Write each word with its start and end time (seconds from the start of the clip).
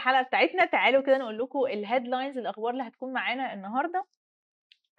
الحلقة 0.00 0.22
بتاعتنا 0.22 0.64
تعالوا 0.64 1.02
كده 1.02 1.18
نقول 1.18 1.38
لكم 1.38 1.58
ال 1.66 1.73
headlines 1.73 2.38
الأخبار 2.38 2.70
اللي 2.72 2.82
هتكون 2.82 3.12
معانا 3.12 3.54
النهارده. 3.54 4.04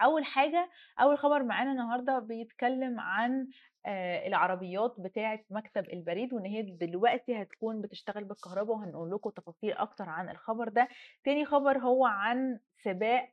أول 0.01 0.25
حاجة 0.25 0.69
أول 1.01 1.17
خبر 1.17 1.43
معانا 1.43 1.71
النهارده 1.71 2.19
بيتكلم 2.19 2.99
عن 2.99 3.47
آه، 3.85 4.27
العربيات 4.27 4.95
بتاعة 4.99 5.39
مكتب 5.49 5.89
البريد 5.89 6.33
وإن 6.33 6.45
هي 6.45 6.61
دلوقتي 6.61 7.41
هتكون 7.41 7.81
بتشتغل 7.81 8.23
بالكهرباء 8.23 8.75
وهنقول 8.77 9.11
لكم 9.11 9.29
تفاصيل 9.29 9.71
أكتر 9.71 10.09
عن 10.09 10.29
الخبر 10.29 10.69
ده. 10.69 10.87
تاني 11.23 11.45
خبر 11.45 11.77
هو 11.77 12.05
عن 12.05 12.59
سباق 12.83 13.29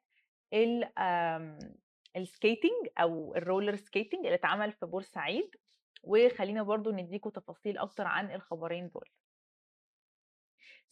ال 0.52 0.84
skating 2.16 2.88
أو 2.98 3.34
ال 3.36 3.42
roller 3.42 3.76
skating 3.76 4.24
اللي 4.24 4.34
اتعمل 4.34 4.72
في 4.72 4.86
بورسعيد. 4.86 5.50
وخلينا 6.02 6.62
برضو 6.62 6.90
نديكم 6.90 7.30
تفاصيل 7.30 7.78
أكتر 7.78 8.06
عن 8.06 8.30
الخبرين 8.30 8.88
دول. 8.88 9.08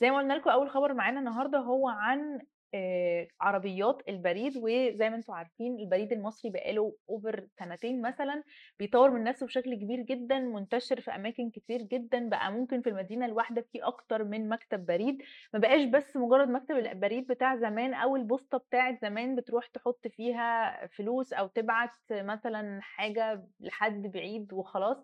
زي 0.01 0.11
ما 0.11 0.19
قلنا 0.19 0.35
لكم 0.35 0.51
أول 0.51 0.71
خبر 0.71 0.95
معانا 0.95 1.19
النهارده 1.21 1.59
هو 1.59 1.89
عن 1.89 2.41
آه، 2.75 3.29
عربيات 3.41 4.03
البريد 4.09 4.57
وزي 4.57 5.11
ما 5.11 5.17
أنتم 5.17 5.33
عارفين 5.33 5.79
البريد 5.81 6.13
المصري 6.13 6.51
بقاله 6.51 6.97
over 7.11 7.47
سنتين 7.59 8.03
مثلا 8.03 8.43
بيطور 8.79 9.11
من 9.11 9.25
نفسه 9.25 9.47
بشكل 9.47 9.75
كبير 9.75 10.01
جدا 10.01 10.39
منتشر 10.39 11.01
في 11.01 11.11
أماكن 11.11 11.51
كتير 11.51 11.83
جدا 11.83 12.29
بقى 12.29 12.53
ممكن 12.53 12.83
في 12.83 12.89
المدينة 12.89 13.27
الواحدة 13.27 13.63
في 13.73 13.79
أكتر 13.83 14.25
من 14.25 14.49
مكتب 14.49 14.87
بريد. 14.87 15.23
ما 15.55 15.59
بقاش 15.61 15.85
بس 15.85 16.17
مجرد 16.17 16.49
مكتب 16.49 16.77
البريد 16.77 17.27
بتاع 17.27 17.57
زمان 17.57 17.95
أو 17.95 18.17
البوسطه 18.17 18.59
بتاعت 18.59 19.01
زمان 19.03 19.37
بتروح 19.37 19.67
تحط 19.67 20.07
فيها 20.09 20.87
فلوس 20.87 21.33
أو 21.33 21.47
تبعت 21.47 21.91
مثلا 22.11 22.81
حاجة 22.83 23.47
لحد 23.61 24.03
بعيد 24.03 24.53
وخلاص. 24.53 24.97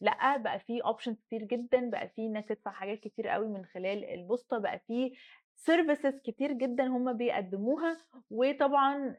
لأ 0.00 0.36
بقى 0.36 0.58
في 0.60 0.80
options 0.84 1.20
كتير 1.20 1.42
جدا 1.42 1.90
بقى 1.90 2.08
في 2.08 2.28
ناس 2.28 2.46
تدفع 2.46 2.70
حاجات 2.70 3.00
كتير 3.00 3.28
قوي 3.28 3.48
من 3.48 3.64
خلال 3.64 4.04
البوسطة 4.04 4.58
بقى 4.58 4.78
في 4.86 5.12
services 5.56 6.20
كتير 6.24 6.52
جدا 6.52 6.86
هم 6.86 7.12
بيقدموها 7.16 7.96
وطبعا 8.30 9.16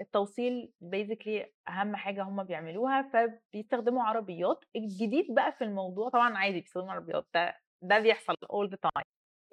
التوصيل 0.00 0.72
basically 0.80 1.52
أهم 1.68 1.96
حاجة 1.96 2.22
هم 2.22 2.42
بيعملوها 2.44 3.10
فبيستخدموا 3.12 4.02
عربيات. 4.02 4.64
الجديد 4.76 5.34
بقى 5.34 5.52
في 5.52 5.64
الموضوع 5.64 6.08
طبعا 6.08 6.38
عادي 6.38 6.60
بيستخدموا 6.60 6.92
عربيات 6.92 7.26
ده 7.34 7.56
ده 7.82 7.98
بيحصل 7.98 8.34
all 8.34 8.68
the 8.70 8.76
time. 8.88 9.02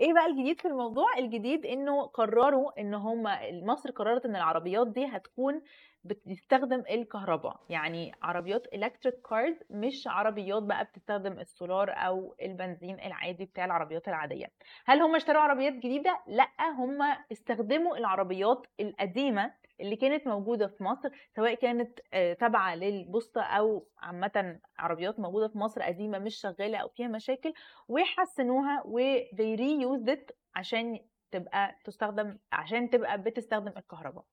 إيه 0.01 0.13
بقى 0.13 0.25
الجديد 0.25 0.61
في 0.61 0.67
الموضوع؟ 0.67 1.17
الجديد 1.17 1.65
إنه 1.65 2.05
قرروا 2.05 2.79
إن 2.81 2.93
هم 2.93 3.23
مصر 3.63 3.91
قررت 3.91 4.25
إن 4.25 4.35
العربيات 4.35 4.87
دي 4.87 5.05
هتكون 5.05 5.61
بتستخدم 6.03 6.83
الكهرباء 6.89 7.59
يعني 7.69 8.11
عربيات 8.21 8.73
electric 8.73 9.15
cars 9.29 9.55
مش 9.69 10.07
عربيات 10.07 10.63
بقى 10.63 10.83
بتستخدم 10.85 11.39
السولار 11.39 11.89
أو 11.91 12.35
البنزين 12.41 12.99
العادي 12.99 13.45
بتاع 13.45 13.65
العربيات 13.65 14.07
العادية. 14.07 14.45
هل 14.85 15.01
هم 15.01 15.15
اشتروا 15.15 15.41
عربيات 15.41 15.73
جديدة؟ 15.73 16.19
لأ 16.27 16.69
هم 16.77 17.01
استخدموا 17.31 17.97
العربيات 17.97 18.67
القديمة 18.79 19.53
اللي 19.81 19.95
كانت 19.95 20.27
موجودة 20.27 20.67
في 20.67 20.83
مصر 20.83 21.09
سواء 21.35 21.53
كانت 21.53 21.99
آه، 22.13 22.33
تابعة 22.33 22.75
للبوسطة 22.75 23.41
أو 23.41 23.87
عامه 23.99 24.59
عربيات 24.79 25.19
موجودة 25.19 25.47
في 25.47 25.57
مصر 25.57 25.81
قديمة 25.81 26.19
مش 26.19 26.35
شغالة 26.35 26.77
أو 26.77 26.89
فيها 26.89 27.07
مشاكل 27.07 27.53
وحسنوها 27.87 28.81
و 28.85 28.99
they 29.19 29.57
reused 29.59 30.09
it 30.15 30.31
عشان 30.55 30.99
تبقى 31.31 31.75
تستخدم 31.83 32.37
عشان 32.51 32.89
تبقى 32.89 33.21
بتستخدم 33.21 33.73
الكهرباء. 33.77 34.23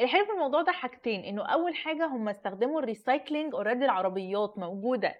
الحلو 0.00 0.24
في 0.24 0.32
الموضوع 0.32 0.62
ده 0.62 0.72
حاجتين 0.72 1.24
إنه 1.24 1.42
أول 1.46 1.74
حاجة 1.74 2.06
هم 2.06 2.28
استخدموا 2.28 2.80
ال 2.80 2.87
recycling 2.87 3.54
already 3.54 3.84
العربيات 3.84 4.58
موجودة 4.58 5.14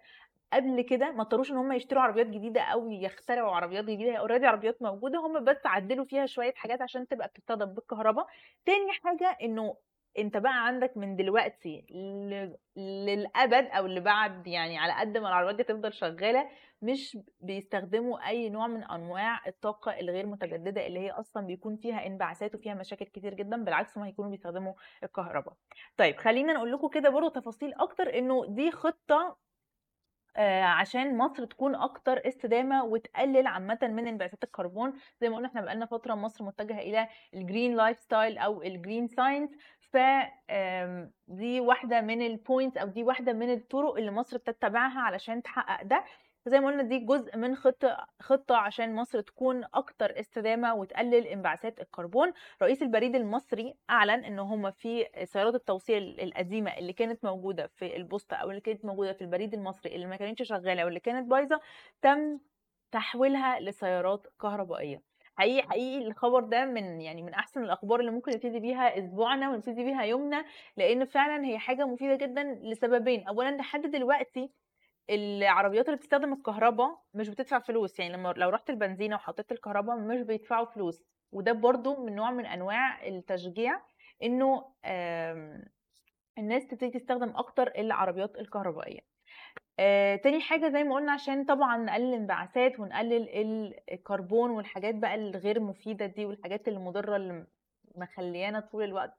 قبل 0.52 0.80
كده 0.82 1.10
ما 1.10 1.22
اضطروش 1.22 1.50
إن 1.50 1.56
هم 1.56 1.72
يشتروا 1.72 2.03
عربيات 2.03 2.26
جديدة 2.26 2.60
أو 2.60 2.91
يخترعوا 2.91 3.56
عربيات 3.56 3.84
جديدة 3.84 4.10
هي 4.10 4.19
already 4.19 4.47
عربيات 4.47 4.82
موجودة 4.82 5.19
هم 5.19 5.44
بس 5.44 5.66
عدلوا 5.66 6.04
فيها 6.04 6.26
شوية 6.26 6.54
حاجات 6.56 6.82
عشان 6.82 7.09
تبقى 7.09 7.28
بتستخدم 7.28 7.66
بالكهرباء 7.66 8.26
تاني 8.66 8.92
حاجة 8.92 9.36
إنه 9.42 9.76
أنت 10.19 10.36
بقى 10.36 10.66
عندك 10.66 10.97
من 10.97 11.16
دلوقتي. 11.16 11.86
للأبد 12.76 13.66
أو 13.70 13.86
اللي 13.86 14.00
بعد 14.00 14.47
يعني 14.47 14.78
على 14.78 14.92
قد 14.92 15.16
ما 15.19 15.28
العربيات 15.28 15.54
دي 15.56 15.62
تفضل 15.62 15.92
شغالة 15.92 16.48
مش 16.82 17.19
بيستخدموا 17.41 18.28
أي 18.28 18.48
نوع 18.50 18.66
من 18.66 18.84
أنواع 18.84 19.41
الطاقة 19.47 20.00
الغير 20.00 20.26
متجددة 20.26 20.86
اللي 20.86 21.00
هي 21.00 21.10
أصلا 21.10 21.47
بيكون 21.47 21.76
فيها 21.76 22.06
انبعاثات 22.06 22.54
وفيها 22.54 22.75
مشاكل 22.75 23.04
كتير 23.04 23.34
جدا 23.34 23.65
بالعكس 23.65 23.98
هم 23.98 24.04
هيكونوا 24.04 24.30
بيستخدموا 24.30 24.72
الكهرباء 25.04 25.54
طيب 25.97 26.16
خلينا 26.16 26.53
نقول 26.53 26.72
لكم 26.72 26.88
كده 26.88 27.10
برضه 27.10 27.28
تفاصيل 27.41 27.75
أكتر 27.75 28.19
إنه 28.19 28.47
دي 28.48 28.70
خطة 28.70 29.36
آه، 30.38 30.62
عشان 30.65 31.16
مصر 31.19 31.44
تكون 31.44 31.75
أكتر 31.75 32.28
استدامة 32.28 32.84
وتقلل 32.84 33.47
عامه 33.47 33.78
من 33.82 34.06
انبعاثات 34.09 34.44
الكربون. 34.44 34.93
زي 35.21 35.28
ما 35.28 35.37
قلنا 35.37 35.49
إحنا 35.49 35.60
بقالنا 35.60 35.87
فترة 35.87 36.15
مصر 36.15 36.44
متجهة 36.44 36.78
إلى 36.78 37.09
ال 37.34 37.76
green 37.76 37.98
lifestyle 38.00 38.38
أو 38.38 38.62
ال 38.62 38.70
green 38.70 39.09
science 39.09 39.50
ف 39.81 39.97
دي 41.28 41.60
واحدة 41.60 42.00
من 42.00 42.22
ال 42.22 42.30
points 42.30 42.76
أو 42.77 42.87
دي 42.87 43.03
واحدة 43.03 43.32
من 43.32 43.53
الطرق 43.53 43.97
اللي 43.97 44.10
مصر 44.10 44.37
بتتبعها 44.38 45.00
علشان 45.00 45.43
تحقق 45.43 45.82
ده. 45.84 46.04
زي 46.48 46.60
ما 46.60 46.66
قلنا 46.66 46.82
دي 46.82 46.98
جزء 46.98 47.36
من 47.36 47.54
خطه 47.56 48.06
خطة 48.20 48.56
عشان 48.56 48.94
مصر 48.94 49.20
تكون 49.20 49.64
أكتر 49.75 50.20
استدامة 50.20 50.75
وتقلل 50.75 51.26
انبعاثات 51.26 51.81
الكربون. 51.81 52.32
رئيس 52.62 52.82
البريد 52.82 53.14
المصري 53.16 53.75
أعلن 53.91 54.25
إن 54.25 54.38
هم 54.38 54.70
في 54.70 55.06
سيارات 55.25 55.54
التوصيل 55.54 56.20
القديمة 56.20 56.70
اللي 56.78 56.92
كانت 56.92 57.25
موجودة 57.25 57.66
في 57.66 57.97
البوسطة 57.97 58.36
أو 58.36 58.50
اللي 58.50 58.60
كانت 58.60 58.84
موجودة 58.84 59.12
في 59.12 59.22
البريد 59.22 59.54
المصري 59.54 59.94
اللي 59.94 60.06
ما 60.06 60.16
كانتش 60.16 60.48
شغالة 60.48 60.84
واللي 60.84 61.00
كانت 61.00 61.31
بايظة 61.31 61.60
تم 62.03 62.38
تحويلها 62.92 63.60
لسيارات 63.60 64.26
كهربائية. 64.41 65.03
حقيقي 65.36 65.69
حقيقي 65.69 66.06
الخبر 66.09 66.41
ده 66.44 66.65
من 66.65 67.00
يعني 67.00 67.22
من 67.22 67.34
أحسن 67.34 67.62
الأخبار 67.65 68.00
اللي 68.00 68.10
ممكن 68.10 68.32
نبتدي 68.32 68.60
بيها 68.60 68.98
أسبوعنا 68.98 69.50
ونبتدي 69.50 69.84
بيها 69.84 70.03
يومنا 70.03 70.44
لأن 70.76 71.04
فعلا 71.04 71.47
هي 71.47 71.59
حاجة 71.59 71.86
مفيدة 71.86 72.16
جدا 72.26 72.42
لسببين. 72.62 73.28
اولا 73.28 73.56
لحد 73.56 73.82
دلوقتي 73.91 74.50
العربيات 75.10 75.86
اللي 75.86 75.96
بتستخدم 75.96 76.32
الكهرباء 76.32 76.98
مش 77.14 77.28
بتدفع 77.28 77.58
فلوس 77.58 77.98
يعني 78.00 78.12
لما 78.12 78.34
لو 78.36 78.48
رحت 78.48 78.70
البنزينة 78.70 79.16
وحطيت 79.16 79.52
الكهرباء 79.52 79.96
مش 79.96 80.20
بيدفعوا 80.20 80.66
فلوس. 80.66 81.02
وده 81.32 81.52
برضو 81.52 82.04
من 82.04 82.14
نوع 82.14 82.30
من 82.30 82.46
أنواع 82.46 83.06
التشجيع 83.06 83.80
إنه 84.22 84.64
آم، 84.84 85.64
الناس 86.38 86.66
تبتدي 86.66 86.91
تستخدم 86.91 87.36
أكتر 87.36 87.72
العربيات 87.78 88.36
الكهربائية. 88.36 89.00
آه، 89.80 90.16
تاني 90.16 90.41
حاجة 90.41 90.68
زي 90.68 90.84
ما 90.84 90.94
قلنا 90.94 91.12
عشان 91.12 91.44
طبعا 91.44 91.76
نقلل 91.76 92.08
الانبعاثات 92.08 92.80
ونقلل 92.80 93.74
الكربون 93.92 94.50
والحاجات 94.50 94.94
بقى 94.94 95.14
الغير 95.14 95.60
مفيدة 95.60 96.06
دي 96.06 96.26
والحاجات 96.26 96.68
المضرة 96.68 97.16
اللي 97.16 97.47
مخليانا 97.97 98.60
طول 98.60 98.84
الوقت 98.84 99.18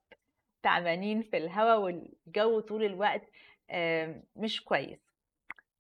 تعبانين 0.64 1.22
في 1.22 1.38
الهواء 1.38 1.80
والجو 1.82 2.60
طول 2.60 2.84
الوقت 2.84 3.22
مش 4.36 4.64
كويس. 4.64 5.09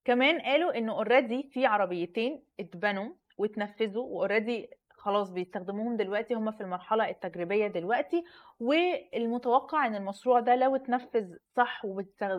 كمان 0.10 0.40
قالوا 0.42 0.78
إنه 0.78 0.92
already 0.92 1.50
في 1.54 1.66
عربيتين 1.66 2.44
اتبنوا 2.60 3.10
واتنفذوا 3.38 4.04
و 4.04 4.12
already 4.12 4.70
خلاص 4.92 5.30
بيستخدموهم 5.32 5.98
دلوقتي 5.98 6.34
هم 6.34 6.52
في 6.52 6.62
المرحلة 6.62 7.10
التجريبية 7.10 7.68
دلوقتي. 7.68 8.24
والمتوقع 8.60 9.88
إن 9.88 9.96
المشروع 9.96 10.40
ده 10.40 10.56
لو 10.56 10.76
اتنفذ 10.76 11.36
صح 11.56 11.82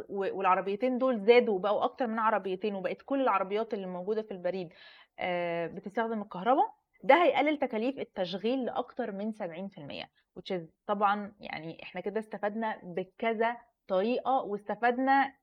والعربيتين 0.08 0.98
دول 0.98 1.20
زادوا 1.20 1.54
وبقوا 1.54 1.84
أكتر 1.84 2.06
من 2.06 2.18
عربيتين 2.18 2.74
وبقت 2.74 3.02
كل 3.02 3.20
العربيات 3.20 3.74
اللي 3.74 3.86
موجودة 3.86 4.22
في 4.22 4.30
البريد 4.30 4.72
آه، 5.18 5.66
بتستخدم 5.66 6.22
الكهرباء 6.22 6.74
ده 7.04 7.24
هيقلل 7.24 7.58
تكاليف 7.58 7.98
التشغيل 7.98 8.64
لأكتر 8.64 9.12
من 9.12 9.32
70% 9.32 10.08
which 10.38 10.54
طبعا 10.86 11.32
يعني 11.40 11.82
إحنا 11.82 12.00
كده 12.00 12.20
استفدنا 12.20 12.80
بكذا 12.82 13.56
طريقة 13.88 14.42
واستفدنا 14.42 15.39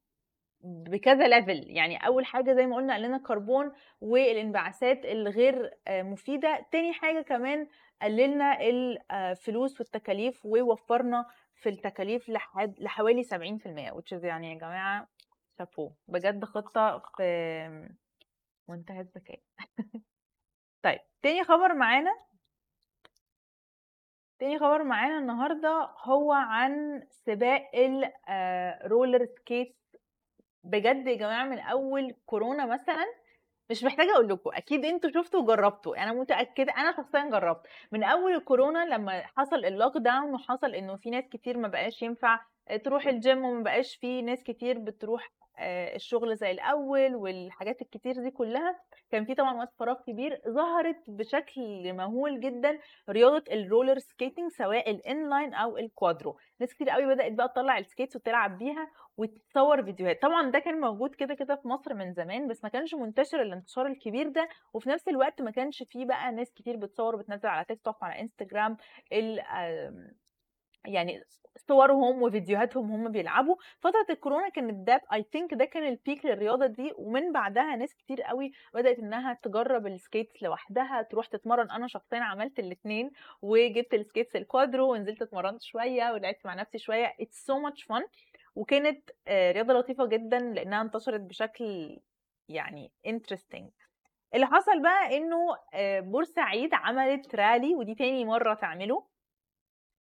بكذا 0.63 1.27
ليفل 1.27 1.63
يعني 1.68 2.07
أول 2.07 2.25
حاجة 2.25 2.54
زي 2.54 2.65
ما 2.65 2.75
قلنا 2.75 2.95
قلنا 2.95 3.18
الكربون 3.18 3.71
والانبعاثات 4.01 5.06
الغير 5.06 5.71
آه، 5.88 6.04
مفيدة. 6.04 6.65
تاني 6.71 6.94
حاجة 6.94 7.21
كمان 7.21 7.68
قللنا 8.01 8.57
الفلوس 8.62 9.80
والتكاليف 9.80 10.45
ووفرنا 10.45 11.25
في 11.56 11.69
التكاليف 11.69 12.30
لحد 12.30 12.80
لحوالي 12.80 13.24
70% 13.24 13.27
which 13.94 14.18
is 14.18 14.24
يعني 14.24 14.54
يا 14.54 14.57
جماعة 14.57 15.07
شابو 15.57 15.92
بجد 16.07 16.45
خطة 16.45 17.04
في 17.18 17.88
منتهى 18.69 19.01
الذكاء. 19.01 19.39
طيب 20.83 21.00
تاني 21.21 21.44
خبر 21.44 21.74
معانا؟ 21.74 22.12
تاني 24.39 24.59
خبر 24.59 24.83
معانا 24.83 25.19
النهارده 25.19 25.89
هو 26.04 26.31
عن 26.31 27.04
سباق 27.09 27.71
ال 28.30 28.43
roller 28.43 29.25
skate 29.25 29.78
بجد 30.68 31.08
يا 31.08 31.16
جماعة 31.16 31.46
من 31.46 31.60
أول 31.60 32.16
كورونا 32.25 32.66
مثلا 32.66 33.06
مش 33.69 33.84
محتاجة 33.84 34.12
أقول 34.14 34.30
لكم 34.30 34.50
أكيد 34.54 34.86
أنتوا 34.86 35.10
شفتوا 35.10 35.42
وجربتوا 35.42 36.04
أنا 36.04 36.14
متأكدة 36.14 36.74
أنا 36.78 36.92
شخصيا 36.98 37.30
جربت. 37.30 37.68
من 37.92 38.04
أول 38.04 38.31
الكورونا 38.36 38.86
لما 38.86 39.24
حصل 39.38 39.66
ال 39.66 39.98
lockdown 39.98 40.34
وحصل 40.34 40.75
إنه 40.75 40.96
في 40.96 41.10
ناس 41.10 41.24
كتير 41.31 41.58
ما 41.58 41.68
بقاش 41.68 42.02
ينفع 42.02 42.40
تروح 42.75 43.08
الجيم 43.08 43.46
وما 43.46 43.64
بقاش 43.64 43.96
في 43.96 44.22
ناس 44.22 44.44
كتير 44.44 44.80
بتروح 44.80 45.31
آه، 45.60 45.96
الشغل 45.96 46.36
زي 46.36 46.52
الأول 46.52 47.16
والحاجات 47.16 47.81
الكتير 47.81 48.14
دي 48.24 48.31
كلها. 48.31 48.80
كان 49.12 49.25
في 49.25 49.36
طبعا 49.36 49.54
وقت 49.58 49.74
فراغ 49.80 49.96
كبير 50.08 50.42
ظهرت 50.48 50.98
بشكل 51.08 51.94
مهول 51.94 52.40
جدا 52.40 52.80
رياضة 53.10 53.44
ال 53.52 53.58
roller 53.58 54.00
skating 54.00 54.52
سواء 54.52 54.92
ال 54.92 55.00
inline 55.00 55.54
أو 55.54 55.78
ال 55.78 55.86
quadro 55.86 56.38
ناس 56.60 56.74
كتير 56.74 56.90
قوي 56.90 57.06
بدأت 57.16 57.31
بقى 57.31 57.48
تطلع 57.48 57.78
ال 57.78 57.83
skates 57.83 58.16
وتلعب 58.16 58.58
بيها 58.58 58.92
وتصور 59.18 59.84
فيديوهات. 59.84 60.22
طبعا 60.22 60.52
ده 60.52 60.60
كان 60.60 60.80
موجود 60.80 61.16
كده 61.16 61.34
كده 61.34 61.56
في 61.56 61.68
مصر 61.68 61.94
من 61.94 62.14
زمان 62.14 62.48
بس 62.48 62.64
ما 62.64 62.69
كانش 62.69 62.96
منتشر 62.96 63.42
الانتشار 63.42 63.88
الكبير 63.88 64.30
ده. 64.30 64.50
وفي 64.74 64.90
نفس 64.90 65.08
الوقت 65.08 65.42
ما 65.42 65.52
كانش 65.52 65.84
فيه 65.84 66.06
بقى 66.06 66.31
ناس 66.31 66.54
كتير 66.54 66.75
بتصور 66.78 67.16
وبتنزل 67.16 67.50
على 67.50 67.66
تيك 67.66 67.81
توك 67.81 68.02
وعلى 68.02 68.22
انستجرام 68.22 68.78
يعني 70.86 71.24
صورهم 71.68 72.22
وفيديوهاتهم 72.22 72.92
هم 72.92 73.12
بيلعبوا. 73.12 73.56
فترة 73.80 74.06
الكورونا 74.10 74.50
كانت 74.50 74.88
ده 74.88 75.02
I 75.14 75.25
think 75.31 75.54
ده 75.54 75.66
كان 75.66 75.84
ال 75.88 75.95
peak 75.95 76.25
للرياضة 76.26 76.66
دي 76.66 76.92
ومن 76.98 77.32
بعدها 77.32 77.76
ناس 77.76 77.94
كتير 77.96 78.22
قوي 78.22 78.52
بدأت 78.74 79.00
إنها 79.00 79.40
تجرب 79.44 79.88
ال 79.88 79.96
skates 79.96 80.44
لوحدها 80.44 81.02
تروح 81.02 81.26
تتمرن. 81.26 81.72
أنا 81.72 81.88
شخصيا 81.88 82.20
عملت 82.20 82.60
الاثنين 82.60 83.12
وجبت 83.42 83.94
ال 83.94 84.00
skates 84.00 84.36
ال 84.36 84.44
quadro 84.44 84.92
ونزلت 84.94 85.22
اتمرنت 85.22 85.62
شوية 85.62 86.12
ولعبت 86.12 86.46
مع 86.46 86.54
نفسي 86.54 86.78
شوية. 86.78 87.16
it's 87.19 87.46
so 87.46 87.60
much 87.60 87.84
fun 87.84 88.04
وكانت 88.56 89.10
آه، 89.28 89.52
رياضة 89.52 89.74
لطيفة 89.74 90.06
جدا 90.06 90.40
لأنها 90.40 90.82
انتشرت 90.82 91.22
بشكل 91.22 92.00
يعني 92.50 92.92
interesting 93.08 93.69
اللي 94.36 94.46
حصل 94.46 94.82
بقى 94.82 95.18
إنه 95.18 95.38
آه، 95.74 96.00
بورسعيد 96.00 96.70
عملت 96.74 97.36
رالي 97.36 97.76
ودي 97.76 97.96
تاني 97.96 98.26
مرة 98.26 98.54
تعمله. 98.54 99.17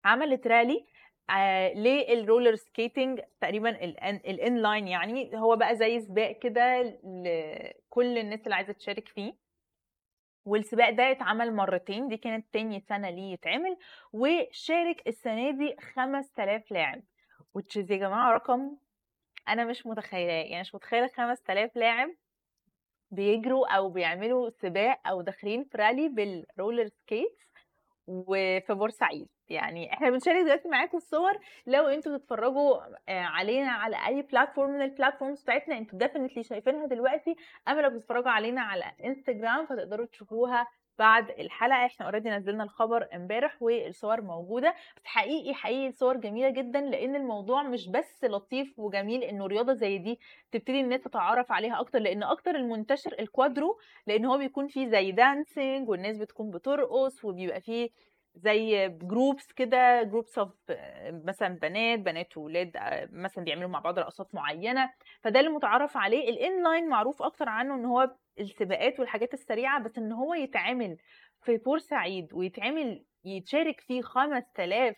عملت 0.07 0.47
رالي 0.47 0.87
آه 1.31 1.75
لل 1.75 1.95
roller 1.95 2.55
skating 2.55 3.21
تقريبا 3.41 3.71
ال 4.05 4.57
inline 4.63 4.89
يعني 4.89 5.31
هو 5.39 5.57
بقى 5.57 5.77
زي 5.77 6.01
سباق 6.01 6.39
كده 6.39 6.83
لكل 7.05 8.19
الناس 8.19 8.41
اللي 8.45 8.55
عايزة 8.55 8.73
تشارك 8.73 9.09
فيه. 9.09 9.35
والسباق 10.45 10.91
ده 10.91 11.11
اتعمل 11.11 11.55
مرتين 11.55 12.09
دي 12.09 12.17
كانت 12.17 12.47
تاني 12.53 12.81
سنة 12.81 13.11
ليه 13.11 13.33
يتعمل. 13.33 13.77
وشارك 14.13 15.09
السنة 15.09 15.51
دي 15.51 15.77
5000 15.95 16.71
لاعب 16.71 17.03
is 17.59 17.77
يا 17.77 17.97
جماعة 17.97 18.33
رقم 18.35 18.77
أنا 19.49 19.65
مش 19.65 19.87
متخيلاه 19.87 20.33
يعني 20.45 20.61
مش 20.61 20.75
متخيلة 20.75 21.07
5000 21.17 21.77
لاعب 21.77 22.09
بيجروا 23.11 23.77
أو 23.77 23.91
بيعملوا 23.91 24.51
سباق 24.51 25.09
أو 25.09 25.23
داخلين 25.23 25.65
في 25.65 25.79
rally 25.79 26.09
بال 26.09 26.29
roller 26.29 26.89
skates 26.89 27.47
وفي 28.07 28.75
بورسعيد. 28.75 29.29
يعني 29.49 29.93
إحنا 29.93 30.11
بنشارك 30.11 30.45
دلوقتي 30.45 30.69
معاكم 30.69 30.97
الصور 30.97 31.39
لو 31.67 31.87
أنتوا 31.87 32.17
تتفرجوا 32.19 32.77
آه، 33.09 33.21
علينا 33.21 33.71
على 33.71 33.97
أي 34.07 34.23
platform 34.23 34.71
من 34.71 34.83
ال 34.83 34.89
platforms 34.89 35.43
بتاعتنا 35.43 35.79
أنتوا 35.79 35.99
definitely 35.99 36.43
شايفينها 36.43 36.87
دلوقتي. 36.87 37.37
أما 37.69 37.81
لو 37.81 37.91
بتتفرجوا 37.91 38.31
علينا 38.31 38.61
على 38.61 38.85
انستجرام 39.05 39.67
فتقدروا 39.67 40.07
تشوفوها 40.07 40.67
بعد 40.99 41.31
الحلقة 41.31 41.87
إحنا 41.87 42.07
already 42.07 42.31
نزلنا 42.31 42.65
الخبر 42.65 43.09
امبارح 43.15 43.63
والصور 43.63 44.21
موجودة 44.21 44.75
بس 44.97 45.03
حقيقي 45.05 45.55
حقيقي 45.55 45.89
الصور 45.89 46.17
جميلة 46.17 46.51
جدا 46.51 46.81
لأن 46.81 47.17
الموضوع 47.17 47.63
مش 47.63 47.89
بس 47.89 48.25
لطيف 48.25 48.79
وجميل 48.79 49.23
إنه 49.23 49.47
رياضة 49.47 49.73
زي 49.75 49.99
دي 49.99 50.19
تبتدي 50.53 50.81
الناس 50.81 51.01
تتعرف 51.01 51.53
عليها 51.53 51.81
أكتر 51.81 51.99
لأن 51.99 52.23
أكتر 52.23 52.57
المنتشر 52.57 53.15
ال 53.21 53.29
quadro 53.29 53.79
لأن 54.07 54.25
هو 54.25 54.39
بيكون 54.39 54.69
فيه 54.69 54.89
زي 54.89 55.13
dancing 55.13 55.89
والناس 55.89 56.17
بتكون 56.19 56.51
بترقص 56.51 57.25
وبيبقى 57.25 57.61
فيه 57.61 57.91
زي 58.37 58.89
groups 58.89 59.53
كده 59.53 60.03
groups 60.03 60.39
of 60.39 60.55
مثلا 61.25 61.49
بنات 61.49 61.99
بنات 61.99 62.37
وولاد 62.37 62.77
آه، 62.77 63.09
مثلا 63.13 63.45
بيعملوا 63.45 63.69
مع 63.69 63.79
بعض 63.81 63.99
رقصات 63.99 64.35
معينة. 64.35 64.91
فده 65.23 65.41
اللي 65.41 65.51
متعرف 65.51 65.97
عليه. 65.97 66.29
ال 66.31 66.39
inline 66.39 66.89
معروف 66.89 67.23
أكتر 67.23 67.49
عنه 67.49 67.75
إن 67.75 67.85
هو 67.85 68.15
السباقات 68.41 69.01
والحاجات 69.01 69.35
السريعة 69.35 69.83
بس 69.83 69.99
إن 69.99 70.13
هو 70.13 70.35
يتعمل 70.35 70.97
في 71.43 71.57
بورسعيد 71.57 72.33
ويتعمل 72.35 73.05
يتشارك 73.25 73.81
فيه 73.81 74.03
5000 74.03 74.97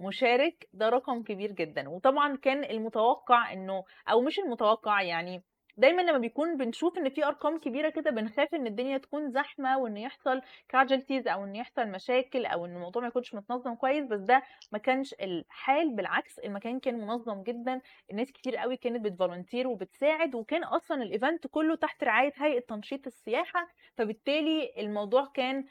مشارك 0.00 0.68
ده 0.72 0.88
رقم 0.88 1.22
كبير 1.22 1.52
جدا. 1.52 1.88
وطبعا 1.88 2.36
كان 2.36 2.64
المتوقع 2.64 3.52
إنه 3.52 3.84
أو 4.10 4.20
مش 4.20 4.38
المتوقع 4.38 5.02
يعني 5.02 5.42
دايما 5.78 6.02
لما 6.02 6.18
بيكون 6.18 6.56
بنشوف 6.56 6.98
إن 6.98 7.08
في 7.08 7.24
أرقام 7.24 7.58
كبيرة 7.58 7.88
كده 7.90 8.10
بنخاف 8.10 8.54
إن 8.54 8.66
الدنيا 8.66 8.98
تكون 8.98 9.30
زحمة 9.30 9.78
وإن 9.78 9.96
يحصل 9.96 10.42
casualties 10.68 11.28
أو 11.28 11.44
إن 11.44 11.56
يحصل 11.56 11.88
مشاكل 11.88 12.46
أو 12.46 12.64
إن 12.66 12.74
الموضوع 12.76 13.02
ما 13.02 13.08
يكونش 13.08 13.34
متنظم 13.34 13.74
كويس 13.74 14.04
بس 14.06 14.20
ده 14.20 14.42
ما 14.72 14.78
كانش 14.78 15.14
الحال 15.14 15.96
بالعكس 15.96 16.38
المكان 16.38 16.80
كان 16.80 16.98
منظم 16.98 17.42
جدا 17.42 17.80
الناس 18.10 18.32
كتير 18.32 18.56
قوي 18.56 18.76
كانت 18.76 19.04
بتفولنتير 19.04 19.68
وبتساعد 19.68 20.34
وكان 20.34 20.64
أصلا 20.64 21.02
الايفنت 21.02 21.46
كله 21.46 21.74
تحت 21.76 22.04
رعاية 22.04 22.32
هيئة 22.36 22.60
تنشيط 22.60 23.06
السياحة 23.06 23.68
فبالتالي 23.96 24.72
الموضوع 24.78 25.26
كان 25.34 25.64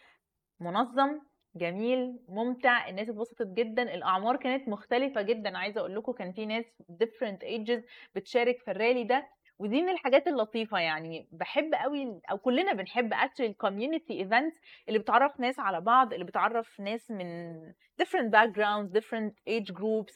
منظم 0.59 1.19
جميل 1.55 2.19
ممتع 2.29 2.89
الناس 2.89 3.09
اتبسطت 3.09 3.47
جدا 3.47 3.83
الأعمار 3.95 4.35
كانت 4.37 4.67
مختلفة 4.67 5.21
جدا. 5.21 5.57
عايزة 5.57 5.79
أقول 5.79 5.95
لكم 5.95 6.11
كان 6.11 6.31
في 6.33 6.45
ناس 6.45 6.65
different 7.03 7.39
ages 7.43 7.81
بتشارك 8.15 8.59
في 8.59 8.71
الرالي 8.71 9.03
ده. 9.03 9.27
ودي 9.59 9.81
من 9.81 9.89
الحاجات 9.89 10.27
اللطيفة 10.27 10.79
يعني 10.79 11.27
باحب 11.31 11.73
أوي 11.73 12.21
أو 12.31 12.37
كلنا 12.37 12.73
بنحب 12.73 13.13
actually 13.13 13.49
الcommunity 13.53 14.25
events 14.27 14.59
اللي 14.87 14.99
بتعرّف 14.99 15.39
ناس 15.39 15.59
على 15.59 15.81
بعض، 15.81 16.13
اللي 16.13 16.25
بتعرّف 16.25 16.79
ناس 16.79 17.11
من 17.11 17.53
different 18.01 18.31
backgrounds 18.31 18.91
different 18.99 19.33
age 19.49 19.73
groups 19.75 20.13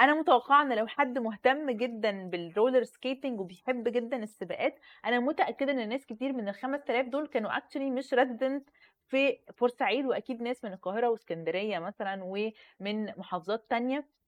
أنا 0.00 0.14
متوقعة 0.14 0.62
إن 0.62 0.72
لو 0.78 0.86
حد 0.86 1.18
مهتم 1.18 1.70
جدًا 1.70 2.30
بال 2.34 2.46
roller 2.46 2.84
skating 2.86 3.40
وبيحب 3.40 3.88
جدًا 3.88 4.16
السباقات، 4.22 4.78
أنا 5.06 5.20
متأكدة 5.20 5.72
إن 5.72 5.88
ناس 5.88 6.06
كتير 6.06 6.32
من 6.32 6.52
ال5000 6.52 7.08
دول 7.08 7.26
كانوا 7.28 7.50
actually 7.50 7.76
مش 7.92 8.14
resident 8.14 8.62
في 9.08 9.38
بورسعيد 9.60 10.06
وأكيد 10.06 10.42
ناس 10.42 10.64
من 10.64 10.72
القاهرة 10.72 11.08
وإسكندرية 11.08 11.78
مثلًا 11.78 12.20
ومن 12.24 13.06
محافظات 13.18 13.70
تانية. 13.70 14.19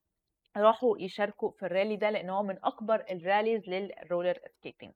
راحوا 0.56 0.96
يشاركوا 0.98 1.50
في 1.50 1.66
الرالي 1.66 1.96
ده 1.96 2.10
لأن 2.10 2.30
هو 2.30 2.42
من 2.42 2.56
أكبر 2.64 3.04
ال 3.10 3.18
rallies 3.18 3.68
لل 3.68 3.86
roller 3.86 4.38
skating 4.58 4.92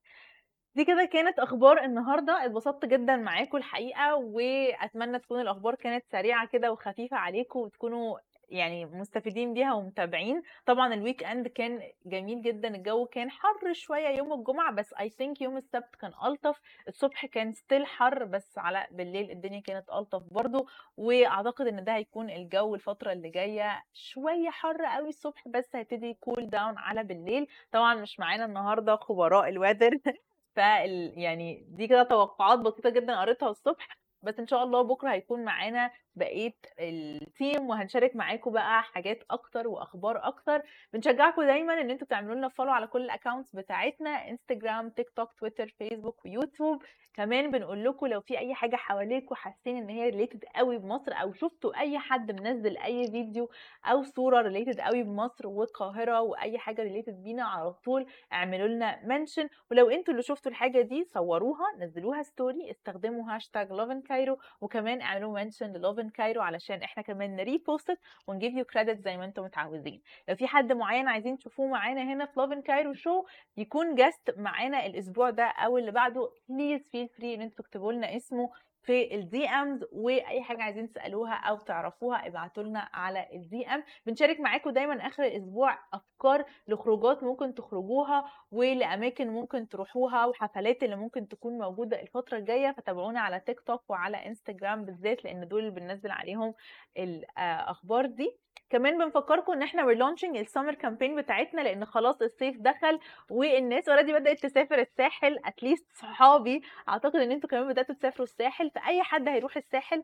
دي 0.74 0.84
كده 0.84 1.04
كانت 1.12 1.38
أخبار 1.38 1.84
النهارده 1.84 2.44
اتبسطت 2.44 2.84
جدا 2.84 3.16
معاكم 3.16 3.56
الحقيقة 3.56 4.14
وأتمنى 4.16 5.18
تكون 5.18 5.40
الأخبار 5.40 5.74
كانت 5.74 6.04
سريعة 6.12 6.48
كده 6.52 6.72
وخفيفة 6.72 7.16
عليكم 7.16 7.58
وتكونوا 7.58 8.18
يعني 8.48 8.84
مستفيدين 8.86 9.54
بيها 9.54 9.74
ومتابعين. 9.74 10.42
طبعا 10.66 10.94
ال 10.94 11.24
weekend 11.24 11.48
كان 11.48 11.82
جميل 12.06 12.42
جدا 12.42 12.68
الجو 12.68 13.06
كان 13.06 13.30
حر 13.30 13.72
شوية 13.72 14.08
يوم 14.08 14.32
الجمعة 14.32 14.72
بس 14.72 14.94
I 15.00 15.10
think 15.10 15.40
يوم 15.40 15.56
السبت 15.56 15.96
كان 16.00 16.12
ألطف. 16.24 16.60
الصبح 16.88 17.26
كان 17.26 17.52
still 17.52 17.86
حر 17.86 18.24
بس 18.24 18.58
على 18.58 18.86
بالليل 18.90 19.30
الدنيا 19.30 19.60
كانت 19.60 19.90
ألطف 19.90 20.22
برضو. 20.32 20.66
وأعتقد 20.96 21.66
إن 21.66 21.84
ده 21.84 21.94
هيكون 21.96 22.30
الجو 22.30 22.74
الفترة 22.74 23.12
اللي 23.12 23.30
جاية 23.30 23.82
شوية 23.92 24.50
حر 24.50 24.84
قوي 24.84 25.08
الصبح 25.08 25.48
بس 25.48 25.76
هيبتدي 25.76 26.14
cool 26.14 26.50
down 26.50 26.78
على 26.78 27.04
بالليل. 27.04 27.46
طبعا 27.72 27.94
مش 27.94 28.20
معانا 28.20 28.44
النهارده 28.44 28.96
خبراء 28.96 29.48
ال 29.48 29.53
weather 29.54 29.90
ف 30.56 30.58
يعني 30.58 31.64
دي 31.68 31.86
كده 31.88 32.02
توقعات 32.02 32.58
بسيطة 32.58 32.90
جدا 32.90 33.20
قريتها 33.20 33.50
الصبح. 33.50 34.05
بس 34.26 34.38
إن 34.40 34.46
شاء 34.46 34.64
الله 34.64 34.82
بكرة 34.82 35.10
هيكون 35.12 35.44
معانا 35.44 35.90
بقية 36.16 36.54
ال 36.80 36.98
team 36.98 37.68
وهنشارك 37.70 38.16
معاكم 38.16 38.52
بقى 38.52 38.82
حاجات 38.82 39.22
أكتر 39.30 39.68
وأخبار 39.68 40.28
أكتر. 40.28 40.62
بنشجعكم 40.92 41.42
دايما 41.42 41.80
إن 41.80 41.90
أنتوا 41.90 42.06
تعملوا 42.06 42.34
لنا 42.34 42.48
follow 42.48 42.70
على 42.70 42.86
كل 42.86 43.02
ال 43.02 43.08
accounts 43.08 43.56
بتاعتنا 43.56 44.10
انستجرام 44.30 44.90
تيك 44.90 45.10
توك 45.10 45.32
تويتر 45.40 45.66
فيسبوك 45.78 46.24
ويوتيوب 46.24 46.82
كمان 47.14 47.50
بنقول 47.50 47.84
لكم 47.84 48.06
لو 48.06 48.20
في 48.20 48.38
أي 48.38 48.54
حاجة 48.54 48.76
حواليكم 48.76 49.34
حاسين 49.34 49.76
إن 49.76 49.88
هي 49.88 50.10
related 50.10 50.44
قوي 50.56 50.78
بمصر 50.78 51.12
أو 51.12 51.32
شفتوا 51.32 51.80
أي 51.80 51.98
حد 51.98 52.40
منزل 52.40 52.76
أي 52.78 53.10
فيديو 53.10 53.50
أو 53.84 54.02
صورة 54.02 54.42
related 54.42 54.80
قوي 54.80 55.02
بمصر 55.02 55.46
والقاهرة 55.46 56.20
وأي 56.20 56.58
حاجة 56.58 56.82
related 56.82 57.22
بينا 57.22 57.44
على 57.44 57.72
طول 57.72 58.06
اعملوا 58.32 58.68
لنا 58.68 59.00
mention 59.06 59.48
ولو 59.70 59.90
أنتوا 59.90 60.12
اللي 60.12 60.22
شفتوا 60.22 60.50
الحاجة 60.50 60.80
دي 60.80 61.04
صوروها 61.04 61.66
نزلوها 61.78 62.22
story 62.22 62.70
استخدموا 62.70 63.34
هاشتاج 63.34 63.72
Lovin 63.72 64.02
Cairo 64.16 64.38
وكمان 64.60 65.00
اعملوا 65.02 65.32
mention 65.32 65.72
Lovin 65.72 66.08
Cairo 66.10 66.42
علشان 66.42 66.82
إحنا 66.82 67.02
كمان 67.02 67.36
ن 67.36 67.45
repost 67.45 67.98
ون 68.26 68.36
give 68.36 68.56
you 68.56 68.64
credit 68.64 69.00
زي 69.00 69.16
ما 69.16 69.24
أنتم 69.24 69.42
متعودين. 69.44 70.02
لو 70.28 70.34
في 70.36 70.46
حد 70.46 70.72
معين 70.72 71.08
عايزين 71.08 71.38
تشوفوه 71.38 71.66
معانا 71.66 72.02
هنا 72.02 72.26
في 72.26 72.40
Lovin 72.40 72.62
Cairo 72.62 72.94
show 72.94 73.24
يكون 73.56 73.94
guest 73.94 74.34
معانا 74.38 74.86
الأسبوع 74.86 75.30
ده 75.30 75.44
أو 75.44 75.78
اللي 75.78 75.90
بعده 75.90 76.30
please 76.48 76.88
feel 76.88 77.08
free 77.08 77.34
إن 77.34 77.40
أنتوا 77.42 77.64
تكتبوا 77.64 77.92
لنا 77.92 78.16
اسمه 78.16 78.50
في 78.86 79.14
ال 79.14 79.46
DMs 79.48 79.84
وأي 79.92 80.42
حاجة 80.42 80.62
عايزين 80.62 80.88
تسألوها 80.88 81.34
أو 81.34 81.56
تعرفوها 81.58 82.26
ابعتوا 82.26 82.62
لنا 82.62 82.88
على 82.94 83.26
ال 83.32 83.66
DM 83.66 83.84
بنشارك 84.06 84.40
معاكم 84.40 84.70
دايما 84.70 85.06
آخر 85.06 85.22
الأسبوع 85.24 85.78
أفكار 85.92 86.44
لخروجات 86.68 87.22
ممكن 87.22 87.54
تخرجوها 87.54 88.24
ولأماكن 88.50 89.28
ممكن 89.28 89.68
تروحوها 89.68 90.26
وحفلات 90.26 90.82
اللي 90.82 90.96
ممكن 90.96 91.28
تكون 91.28 91.58
موجودة 91.58 92.02
الفترة 92.02 92.38
الجاية. 92.38 92.72
فتابعونا 92.72 93.20
على 93.20 93.40
تيك 93.40 93.60
توك 93.60 93.90
وعلى 93.90 94.16
انستجرام 94.26 94.84
بالذات 94.84 95.24
لأن 95.24 95.48
دول 95.48 95.60
اللي 95.60 95.70
بننزل 95.80 96.10
عليهم 96.10 96.54
الاخبار 96.98 98.06
دي. 98.06 98.36
كمان 98.70 98.98
بنفكركم 98.98 99.52
إن 99.52 99.62
إحنا 99.62 99.82
launching 99.82 100.36
ال 100.36 100.42
summer 100.42 100.74
campaign 100.74 101.16
بتاعتنا 101.16 101.60
لأن 101.60 101.84
خلاص 101.84 102.22
الصيف 102.22 102.56
دخل 102.60 102.98
والناس 103.30 103.88
already 103.88 104.12
بدأت 104.12 104.38
تسافر 104.38 104.78
الساحل. 104.78 105.38
At 105.44 105.56
least 105.56 105.86
صحابي 105.92 106.62
أعتقد 106.88 107.16
إن 107.16 107.32
أنتوا 107.32 107.48
كمان 107.50 107.68
بدأتوا 107.68 107.94
تسافروا 107.94 108.26
الساحل. 108.26 108.70
فاي 108.76 109.02
حد 109.02 109.28
هيروح 109.28 109.56
الساحل 109.56 110.02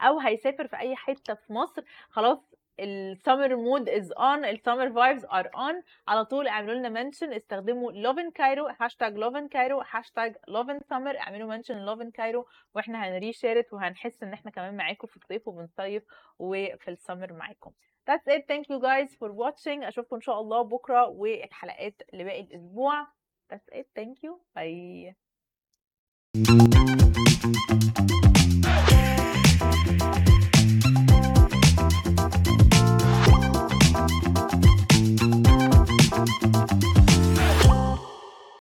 أو 0.00 0.18
هيسافر 0.20 0.66
في 0.68 0.76
أي 0.78 0.96
حتة 0.96 1.34
في 1.34 1.52
مصر 1.52 1.82
خلاص 2.10 2.54
ال 2.80 2.91
summer 2.91 3.56
mood 3.56 3.88
is 3.88 4.12
on 4.12 4.44
ال 4.44 4.51
summer 4.51 4.92
vibes 4.92 5.24
are 5.24 5.50
on 5.56 5.82
على 6.08 6.24
طول 6.24 6.48
اعملوا 6.48 6.74
لنا 6.74 6.88
mention 6.88 7.32
استخدموا 7.32 7.92
Lovin 7.92 8.30
Cairo 8.30 8.66
هاشتاج 8.80 9.16
Lovin 9.16 9.48
Cairo 9.48 9.82
هاشتاج 9.90 10.36
Lovin 10.48 10.80
Summer 10.80 11.18
اعملوا 11.18 11.48
mention 11.48 11.78
Lovin 11.78 12.10
Cairo 12.10 12.46
وإحنا 12.74 13.08
هن 13.08 13.22
reshare 13.22 13.72
وهنحس 13.72 14.22
إن 14.22 14.32
إحنا 14.32 14.50
كمان 14.50 14.76
معاكم 14.76 15.06
في 15.06 15.16
الصيف 15.16 15.48
وبنصيف 15.48 16.02
وفي 16.38 16.88
السمر 16.90 17.32
معاكم 17.32 17.72
That's 18.10 18.26
it. 18.34 18.42
Thank 18.48 18.64
you 18.68 18.80
guys 18.80 19.14
for 19.20 19.30
watching. 19.32 19.84
أشوفكم 19.84 20.16
إن 20.16 20.22
شاء 20.22 20.40
الله 20.40 20.62
بكرة 20.62 21.08
والحلقات 21.08 22.02
اللي 22.12 22.24
باقي 22.24 22.40
الأسبوع. 22.40 23.06
That's 23.52 23.68
it. 23.78 23.86
Thank 23.98 24.16
you. 24.24 24.40
Bye. 24.56 25.14